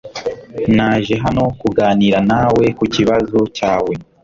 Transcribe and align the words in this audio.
Naje 0.75 1.13
hano 1.23 1.43
kuganira 1.61 2.19
nawe 2.31 2.65
kukibazo 2.77 3.39
cyawe. 3.57 3.93